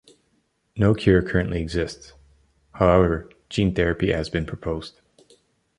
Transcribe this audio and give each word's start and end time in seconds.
No 0.75 0.95
cure 0.95 1.21
currently 1.21 1.61
exists; 1.61 2.13
however, 2.71 3.29
gene 3.49 3.75
therapy 3.75 4.09
has 4.11 4.29
been 4.29 4.47
proposed. 4.47 4.99